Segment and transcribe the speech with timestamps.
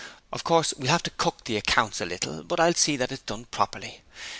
[0.33, 3.21] Of course, we'll have to cook the accounts a little, but I'll see that it's
[3.21, 4.01] done properly.